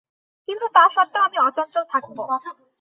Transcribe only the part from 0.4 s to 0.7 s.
কিন্তু